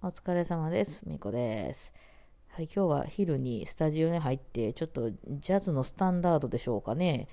[0.00, 1.02] お疲れ様です。
[1.08, 1.92] みこです。
[2.50, 7.26] はい、今日は昼にスタジオに入って、ちょっとジャズのスタンダードでしょうかね。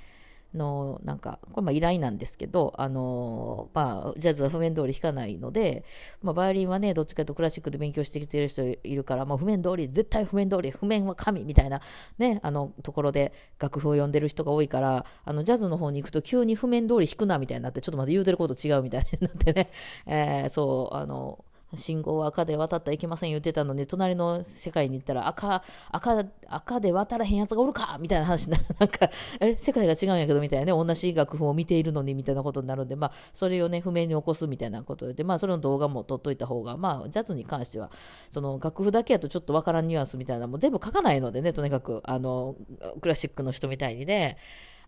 [0.56, 5.84] の、なんか、これまあ依頼なんですけど、あのまあ、ジャズは譜面通り弾かないので、
[6.24, 11.82] まあ、バイオリンはね、どっちかというとクラシックで勉強してきてる人いるから、まあ、譜面通り、絶対譜面通り、譜面は神みたいな、
[12.18, 19.70] ね、あの、ところで楽譜を読んでる人が多いから、あの、ジャズの方に行くと急に譜面通り弾くなみたいになって、ちょっとまた言うてること違うみたいになってね、
[20.08, 29.10] えーそう、あの、信号は赤で渡ったらいけません言ってたのに、隣の世界に行ったら赤、赤、赤で渡らへんやつがおるかみたいな話になって、なんか、
[29.40, 29.58] あれ？
[29.58, 37.92] 世界が違うんやけどみたいなね、同じ楽譜を見ているのにみたいなことになるんで、まあ、それをね、譜面に起こすみたいなことで、まあ、それの動画も撮っといた方が、まあ、ジャズに関しては、
[38.32, 42.56] その楽譜だけやとちょっとわからんニュアンスみたいなのも全部書かないのでね、とにかく、あの、
[43.02, 44.38] クラシックの人みたいにね、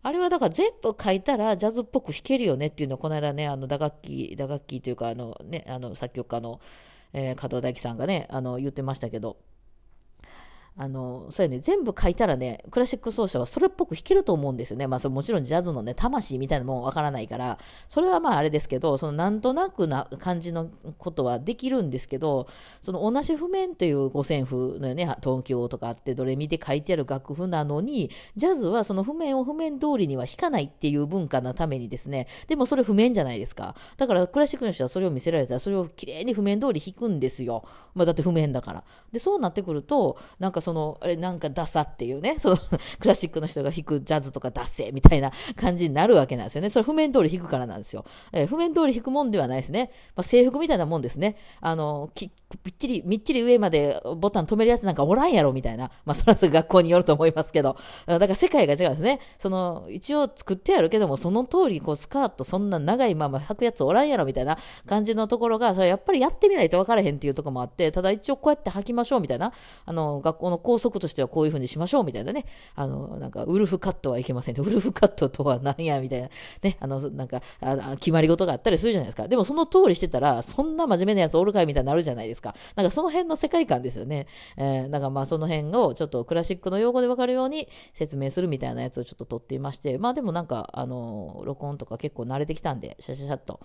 [0.04, 6.60] あれはだから全部書いたらジャズっぽく弾けるよねっていうのをこの間ね、あの打楽器、打楽器というか、あのね、あの作曲家の、
[7.14, 9.38] えー、加藤大樹さんがね、あの言ってましたけど、
[10.80, 14.86] あの、そうやね、全部書いたらね、クラシック奏者はそれっぽく弾けると思うんですよね。
[14.86, 17.58] まあ、そもちろんジャズのね、魂みたいなもんわからないから、
[17.90, 20.70] それはまああれですけど、そのなんとなくな感じの
[21.00, 22.48] ことはできるんですけど、
[22.82, 33.76] その同じ譜面という五線譜のね、東京とかあって、ドレミで書いてある楽譜なのに、ジャズはその譜面を譜面通りには弾かないっていう文化のためにですね、でもそれ譜面じゃないですか。
[33.98, 37.64] だからクラシックの人はそれを見せられたら、それをきれいに譜面通り弾くんですよ。
[37.96, 38.84] まあだって譜面だから。
[39.12, 42.58] で、そうなってくると、なんかその、あれ、なんかダサっていうね、その
[43.00, 46.70] クラシックの人が弾くジャズとかダッセみたいな感じになるわけなんですよね。
[46.70, 48.04] それ譜面通り弾くからなんですよ。
[48.34, 49.92] えー、譜面通り弾くもんではないですね。
[50.18, 51.38] まあ、制服みたいなもんですね。
[51.62, 52.30] あの、き
[52.64, 55.90] ぴっちり、みっちり上までボタン止めるやつなんかおらんやろみたいな。
[56.04, 57.78] まあ、それは学校によると思いますけど。
[58.06, 59.22] だから世界が違うんですね。
[59.38, 69.54] その、一応作ってやるけども、その通り、こう、スカートそんな長いまま履くやつおらんやろみたいな感じのところが、それやっぱりやってみないと分からへんっていうところもあって、ただ一応こうやって履きましょうみたいな。
[69.86, 72.46] あの、学校の校則としてはこういうふうにしましょうみたいなね。
[72.76, 74.56] あの、なんか、ウルフカットはいけません。
[74.62, 76.30] ウルフカットとは何やみたいな。
[76.62, 76.78] ね。
[76.80, 77.42] あの、なんか、
[78.00, 79.28] 決まり事があったりするじゃないですか。
[79.28, 82.56] でもその通りしてたら、そんな真面目なやつおるかいみたいになるじゃないですか。
[82.76, 84.28] なんかその辺の世界観ですよね。
[84.58, 93.60] えー、なんかまあその辺をちょっとクラシックの用語でわかるように説明するみたいなやつをちょっと撮っていまして、まあでもなんか、あの、録音とか結構慣れてきたんで、シャシャシャっと。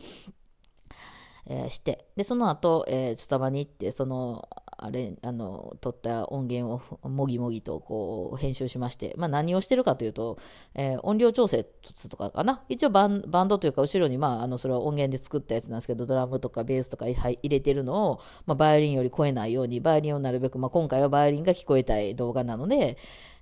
[1.47, 4.48] えー、してでその後、えー、スタバに行ってその
[4.84, 10.38] あれあの撮った音源をもぎもぎとこう編集しまして、まあ、何をしてるかというと、
[10.75, 11.65] えー、音量調整
[12.10, 12.62] とかかな。
[12.69, 22.97] 一応バンドというか後ろに、まあ、あのそれは音源で作ったやつなんですけどドラムとかベースとか入れてるのを、まあ、バイオリンより超えないようにバイオリンをなるべく、まあ、今回はバイオリンが聞こえたい動画なので、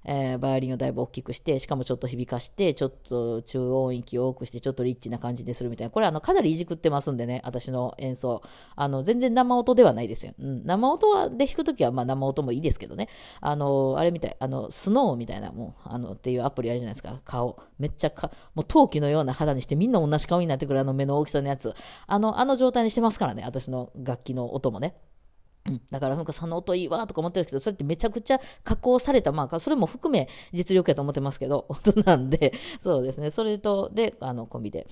[0.05, 5.91] えー、バイオリンをだいぶ大きくして、しかもちょっと響かして、ちょっと中音域を多くして、ちょっとリッチな感じでするみたいな。
[5.91, 8.43] これあの、かなりいじくってますんでね、私の演奏。
[8.77, 10.33] あの、全然生音ではないですよ。
[10.39, 10.65] うん。
[10.65, 13.09] 生音はで弾くときは、まあ生音もいいですけどね。
[13.41, 17.21] あの、あれみたい、あの、スノーみたいな、もう、あの、っていうアプリあるじゃないですか。
[17.25, 17.59] 顔。
[17.79, 21.75] めっちゃか、もう陶器のような肌にしてみんな同じ顔になってくるあの目の大きさのやつ。
[22.07, 24.95] あの、あの状態にしてますからね、私の楽器の音もね。
[25.67, 34.87] うん、だから、なんかその音いいわとか思ってるけど、それってめちゃくちゃ加工された、まあ、それも含め実力やと思ってますけど、 音なんで、そうですね、それと、で、あの、コンビで、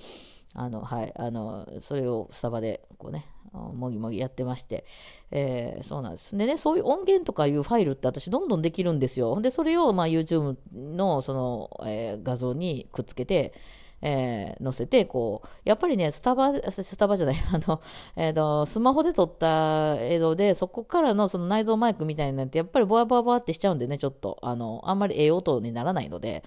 [0.53, 4.85] あの、はい、あの、それをスタバで、こうね、もぎもぎやってまして、
[5.31, 6.37] えー、そうなんです。
[6.37, 9.41] でね、そういう音源とかいうファイルって私どんどんできるんですよ。
[9.41, 13.53] で、それを、まあ、YouTube の、その、えー、画像にくっつけて、
[14.01, 17.81] えー、載せて、こう、やっぱりね、スタバ、 スタバじゃない、あの、
[18.15, 26.43] えっ、ー、と、スマホで撮った映像で、そこからのその内蔵マイクみたいになって、やっぱりボワボワボワってしちゃうんでね、ちょっと、あの、あんまりええ音にならないので、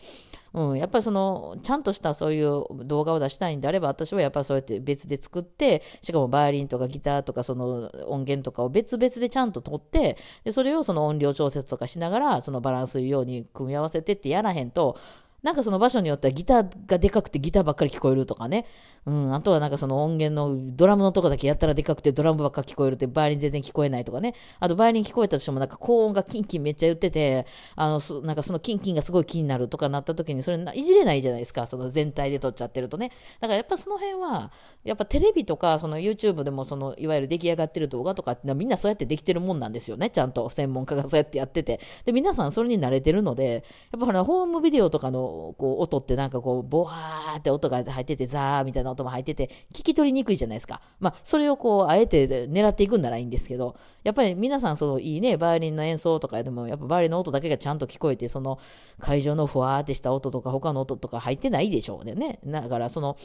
[0.55, 14.99] うん、やっぱりその、ちゃんとしたそういう動画を出したいんであれば、私はやっぱりそうやって別で作って、しかもバイオリンとかギターとかその音源とかを別々でちゃんと撮って、で、それをその音量調節とかしながら、そのバランスいいように組み合わせてってやらへんと、
[15.43, 18.65] なんかその場所によってはギターがでかくてギターばっかり聞こえるとかね。
[19.07, 19.35] うん。
[19.35, 24.35] あとはなんかその音源のドラムのとこだけやったらでかくてドラムばっかり聞こえるってバイオリン全然聞こえないとかね。
[24.61, 31.67] あとバイオリン聞こえたとしてもなんか高音がキンキンめっちゃ言ってて、あの、なんかそのキンキンがすごい気になるとかなった時にそれいじれないじゃないですか。
[31.67, 33.11] その全体で撮っちゃってるとね。
[33.41, 34.53] だからやっぱその辺は、
[34.85, 40.11] やっぱテレビとかその YouTube でもそのいわゆる出来上がってる動画とかってみんなそうやってできてるもんなんですよね。
[40.11, 41.81] ちゃんと専門家がそうやってやってて。
[42.05, 50.81] で、皆さんそれに慣れてるので、やっぱほら、ホームビデオとかのこう音ってなんかこう、ボワーって音が入ってて、ザーみたいな音も入ってて、聞き取りにくいじゃないですか。
[51.01, 58.59] まあ、それをこう、あえて狙っていくんならいいんですけど、やっぱり皆さん、その、いいね、バイオリンの演奏とかでも、やっぱバイオリンの音だけがちゃんと聞こえて、その、
[58.99, 62.41] 会場のふわーってした音とか、他の音とか入ってないでしょうね。
[62.45, 63.17] だから、その、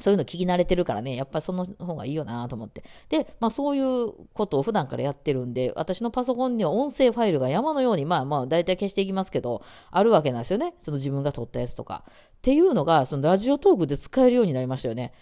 [0.00, 2.84] そういうの聞き慣れてるからね、やっぱりその方がいいよなと思って。
[3.08, 10.74] で、まあそういうことを普段からやってるんで、私のパソコンには音声ファイルが山のように、まあまあ大体消していきますけど、あるわけなんですよね。
[10.78, 12.04] その自分が撮ったやつとか。
[12.06, 12.10] っ
[12.42, 15.12] ていうのが、そのラジオトークで使えるようになりましたよね。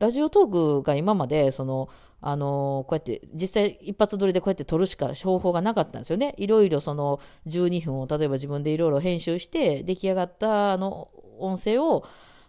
[0.00, 1.88] ラジオトークが今まで、その、
[2.26, 6.34] あのこうやって実際一発撮りでこうやって撮るしか方法がなかったんですよね。
[6.38, 12.06] いろいろその12分を例えば自分でいろいろ編集して出来上がったあの音声を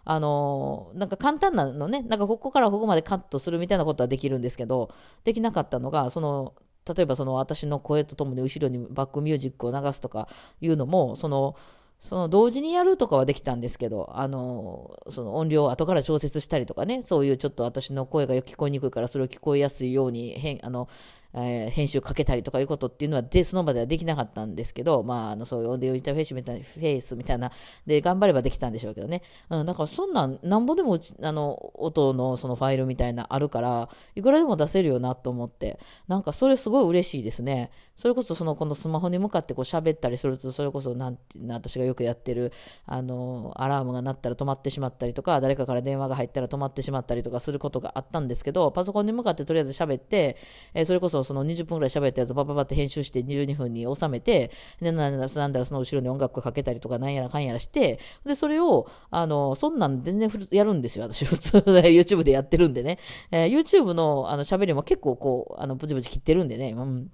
[0.08, 4.94] あのなんか簡単なのね、なんかここからここまでカットするみたいなことはできるんですけど、
[5.24, 6.54] できなかったのが、その、
[6.88, 10.28] 例えばその私の声とともに後ろにバックミュージックを流すとか
[10.60, 11.56] いうのも、その、
[11.98, 20.88] その同時にやるとかはできたんですけど、あの、その音量を後から調節したりとかね、そういうちょっと私の声が聞こえにくいからそれを聞こえやすいように変、あの、
[21.34, 27.52] えー、編集かけたりとかいうことっていうのはでその場ではできなかったんですけど、まあ、あのそういうオンディオインターフェースみたいなフェイスみたいな
[27.86, 35.78] で頑張ればできたんでしょうけどね、うん、だからそんなんなんぼでもあの音のそのファイルみたいなあるからいくらでも出せるよなと思って
[36.08, 37.70] なんかそれすごい嬉しいですね。
[37.96, 42.52] それこそそのこのスマホに向かってこう喋ったりするとそれこそなんて私がよくやってる
[42.84, 50.36] あのアラームが鳴ったら止まってしまったりとか誰かから電話が入ったら止まってしまったりとかすることがあったんですけどパソコンに向かってとりあえず喋って、
[50.74, 61.24] えー、それこそその20分ぐらい喋ったやつをバババって編集して12分に収めて、でなんだなんだらその後ろに音楽かけたりとかなんやらかんやらして、で、それを、あの、そんなん全然やるんですよ、私。
[61.24, 62.98] 普通で YouTube でやってるんでね。
[63.30, 66.74] えー、YouTube のあの喋りも結構こう、あの、ブチブチ切ってるんでね。
[66.76, 67.10] うん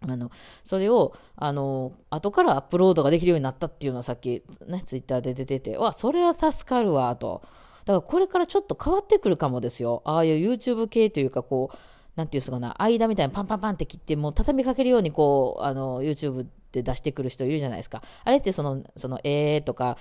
[0.00, 0.30] あの、
[0.62, 7.42] それを、あの、後からアップロードができるようになったっていうのはさっきね、ツイッターで出てて、わ、それは助かるわ、と。
[7.84, 10.02] だからこれからちょっと変わってくるかもですよ。
[10.04, 11.76] ああいう YouTube 系というか、こう、
[12.18, 18.02] なんていうんですかな、間みたいにパンパンパンって切って、もう畳みかけるようにこう、あの、YouTube で出してくる人いるじゃないですか。
[18.24, 19.96] あれってその、その、えーとか、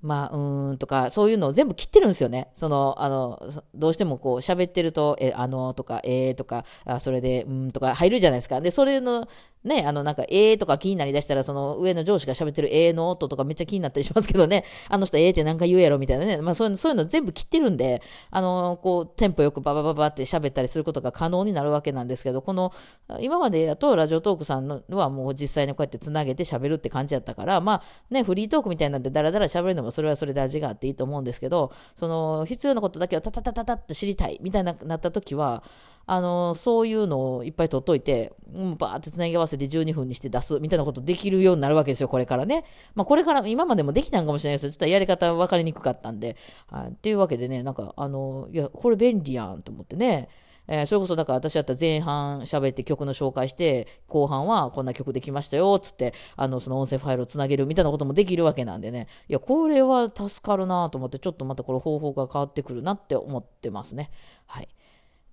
[0.00, 2.48] まあ、うーんとか、そういうのを全部切ってるんですよね。
[2.54, 3.38] その、あの、
[3.74, 8.62] どうしてもこう喋ってると、え、あのとか、えーとか、あそれで、うんとか入るじゃないですか。
[8.62, 9.28] で、それの、
[9.68, 22.72] ね、あの、なんか、えーとか気になりだしたら、その上の上司が喋ってるえーの音とかめっちゃ気になったりしますけどね、あの人えーってなんか言うやろみたいなね、まあそういうの、そういうの全部切ってるんで、あの、こう、テンポよくババババって喋ったりすることが可能になるわけなんですけど、この、
[23.20, 35.62] 今までやとラジオトークさんのはもう実際にこうやって繋げて喋るって感じやったから、まあね、フリートークみたいなんでダラダラ喋るのもそれはそれで味があっていいと思うんですけど、その、必要なことだけをタタタタタって知りたいみたいななった時は、
[36.10, 42.64] あの、そういうのをいっぱい取っといて、うん、バーって繋ぎ合わせて12分にして出すみたいなことできるようになるわけですよ、これからね。
[42.94, 46.38] まあ、これから、今までもできたんかもしれないですけど、ちょっとやり方分かりにくかったんで、
[46.68, 50.30] はい、っていうわけでね、なんか、あの、いや、これ便利やんと思ってね。
[50.68, 59.08] えー、それこそだから私だったら前半喋って曲の紹介して、後半はこんな曲できましたよ、つって、あの、その音声ファイルをつなげるみたいなこともできるわけなんでね。
[59.28, 64.10] いや、これは助かるなと思って、ちょっとまたこれ方法が変わってくるなって思ってますね。
[64.46, 64.68] はい。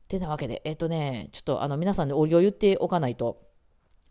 [0.07, 3.41] てなわけで、えっ、とね、ちょっとあの皆さんにお礼を言っておかないと、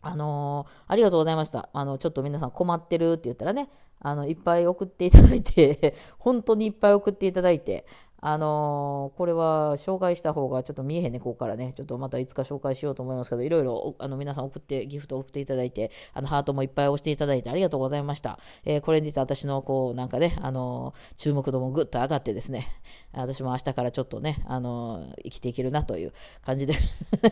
[0.02, 1.70] あのー、ありがとうございました。
[1.72, 3.70] あの、ちょっと皆さん困ってるって言ったらね、
[4.00, 7.86] あの、いっぱい送っていただいて 本当にいっぱい送っていただいて、
[8.26, 11.74] あのー、これは紹介した方がちょっと見えへんね、ここからね。
[11.76, 18.38] ちょっとまたいつか紹介しようと思いますけど、いろいろあの皆さん送って、ギフト送っていただいて、あのハートもいっぱい押していただいてありがとうございました。
[18.64, 22.66] えー、これにて私のこう、なんかね、あのー、注目度もぐっと上がってですね、
[23.12, 26.72] 私も明日からちょっとね、あの生きていけるなという感じで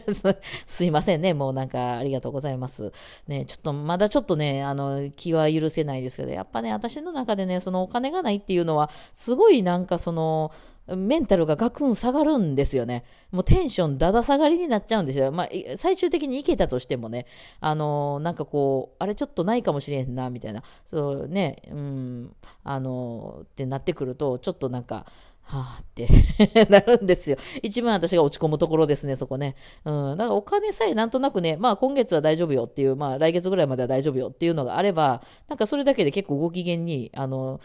[0.67, 2.93] すいませんね、もうなんかありがとうございます。
[3.29, 10.53] ね、ちょっとまだちょっとね、あの、気は許せないですけど、やっぱね、私の中でね、そのお金がないっていうのは、すごいなんかその、
[10.89, 13.05] メンタルがガクン下がるんですよね。
[13.31, 15.31] もうテンションだだ下がりになっちゃうんですよ。
[15.31, 17.27] まあ、最終的にいけたとしてもね、
[17.61, 25.07] あのー、なんかこう、あれちょっとないかもしれんな、みたいな、そうね、うん、あのー、ってなってくると、ちょっとなんか、
[25.45, 26.09] はあって
[26.71, 27.37] なるんですよ。
[27.63, 29.57] 一番私が落ち込むところですね、そこね。
[29.85, 30.17] うん。
[30.17, 37.61] だからお金さえなんとなくね、まあ今月は大丈夫よっていう、まあ来月ぐらいまでは大丈夫よっていうのがあれば、なんかそれだけで結構ご機嫌に、あの、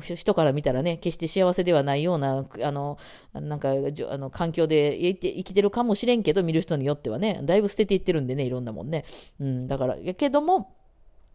[0.00, 2.98] 人から見たらね、決して幸せではないような、あの、
[3.32, 9.04] なんか、あの環境で生きてるかもしれんけど、見る人によってはね、だいぶ捨てていってるんでね、いろんなもんね。
[9.40, 10.74] うん、だから、やけども、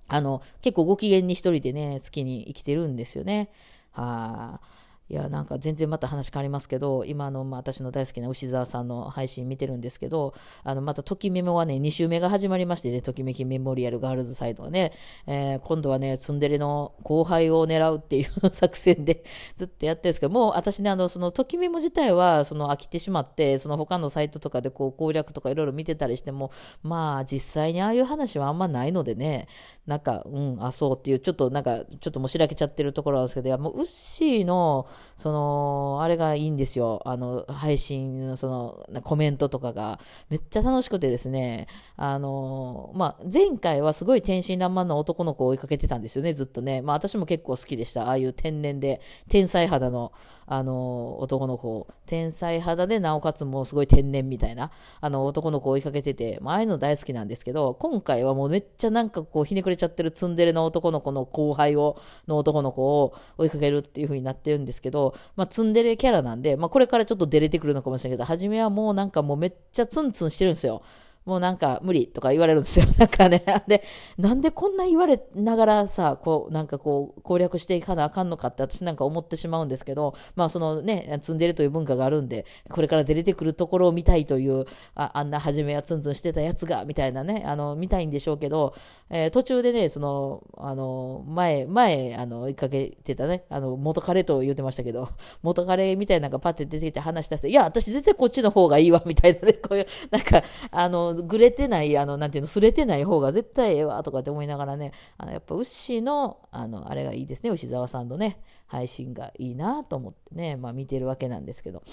[0.08, 3.50] あの、結構ご機嫌に一人でね、好きに生きてるんですよね。
[3.92, 4.83] はあ。
[5.10, 10.34] いや、なんか全然また話変わりますけど、今の、まあ、私の大好きな牛沢さんの配信見てるんですけど、
[10.64, 14.94] あの、また、ときメモはね、2週目が始まりましてね、ときめきメモリアルガールズサイドがね、
[15.28, 19.24] えー、今度はね、ツンデレの後輩を狙うっていう 作戦で
[19.58, 29.48] ずっとやってるんですけど、もう私ね、あの、そのときメモ自体は、その飽きてしまって、その他のサイトとかでこう攻略とかいろいろ見てたりしても、まあ、実際にああいう話はあんまないのでね、
[29.86, 37.02] なんか、うん、あ、そうっていう、ちょっとなんか、ちょっともうしらけちゃってるところなんですけど、いや、もう、ウッシーの、その、あれがいいんですよ。
[37.06, 46.82] あの、配信のその、コメントとかが、めっちゃ楽しくてですね、あの、まあ、前回はすごい天真爛漫な男の子を追いかけてたんですよね、ずっとね。
[46.82, 48.08] まあ、私も結構好きでした。
[48.08, 50.12] ああいう天然で、天才肌の、
[50.46, 61.98] あの、男の子、天才肌で、なおかつもうすごい天然みたいな、あの、男の子を追いかけてて、まあ、ああいうの大好きなんですけど、今回はもうめっちゃなんかこう、ひねくれちゃってるツンデレの男の子の後輩を、
[62.28, 70.84] の男の子を追いかけるっていう風になってるんですけど、けどまあ、ツンデレキャラなんで、まあ、これからちょっと出れてくるのかもしれないけど、初めはもうなんかもうめっちゃツンツンしてるんですよ。
[71.25, 72.86] もうなんか無理とか言われるんですよ。
[72.98, 73.44] なんかね。
[73.68, 73.84] で、
[74.18, 84.65] なんでこんな言われながらさ、こう、なんかこう、攻略していかなあかんのかって私なんか思ってしまうんですけど、まあそのね、積んでるという文化があるんで、これから出れてくるところを見たいという、
[84.96, 88.74] ああんな初めはツンツンしてたやつが、みたいなね、あの、見たいんでしょうけど、
[89.10, 95.10] えー、途中でね、その、あの、前、前、あの、追いかけてたね、あの、元彼と言ってましたけど、
[95.42, 111.84] 元彼みたいなのがパッて出てきて話し出して、いや、私絶対こっちの方がいいわ、みたいなね、こういう、なんか、あの、ぐれてない、あの、なんていうの、すれてない方が絶対ええわ、とかって思いながらね、あの、やっぱ、牛の、あの、あれがいいですね、牛沢さんのね、配信がいいなと思ってね、まあ見てるわけなんですけど、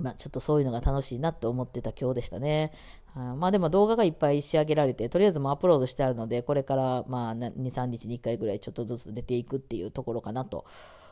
[0.00, 2.72] まあ、ちょっとそういうのが楽しいなと思ってた今日でしたね。
[3.14, 10.64] あまあでも動画がいっぱい仕上げられて、とりあえずもうアップロードしてあるので、これからまあ2、3日に1回ぐらいちょっとずつ出ていくっていうところかなと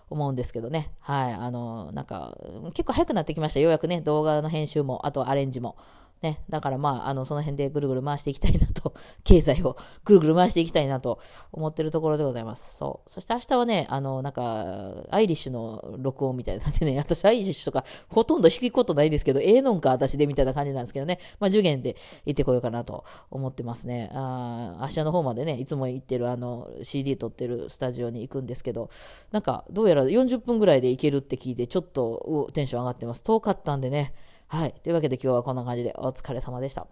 [0.09, 0.93] 思うんですけどね。
[1.01, 1.33] はい。
[1.35, 2.37] あの、なんか、
[2.75, 3.61] 結構早くなってきました。
[3.61, 5.77] ようやくね、動画の編集も、あとアレンジも。
[6.23, 8.93] ね、だからまあ、あの、その辺でぐるぐる回していきたいなと、
[9.25, 11.19] 経済をぐるぐる回していきたいなと
[11.51, 12.77] 思ってるところでございます。
[12.77, 13.11] そう。
[13.11, 21.97] そして明日はね、あの、なんか、アイリッシュの録音みたいなんでね、 私アイリッシュとかほとんど弾くことないですけど、ええのんか私でみたいな感じなんですけどね、まあ、受験で
[22.27, 24.11] 行ってこようかなと思ってますね。
[24.13, 28.91] あ明日の方までね、いつも行ってるあの、CD 撮ってるスタジオに行くんですけど、
[29.33, 33.23] なんか、どうやら40分ぐらいで行けるって聞いて、ちょっとテンション上がってます。
[33.23, 34.13] 遠かったんでね、
[34.51, 34.75] はい。
[34.83, 36.89] というわけで今日はこんな感じでお疲れ様でした。